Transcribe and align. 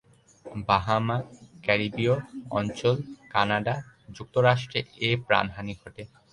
Bahama, 0.65 1.17
Caribbean 1.63 2.15
অঞ্চল, 2.51 2.95
Canada, 3.29 3.75
যুক্তরাষ্ট্রে 4.15 4.79
এ 4.99 5.09
প্রাণহানি 5.27 5.73
ঘটে। 5.81 6.03